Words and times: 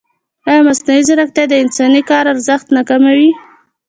ایا 0.49 0.61
مصنوعي 0.67 1.01
ځیرکتیا 1.07 1.45
د 1.49 1.53
انساني 1.63 2.01
کار 2.09 2.25
ارزښت 2.33 2.67
نه 2.75 2.81
کموي؟ 2.89 3.29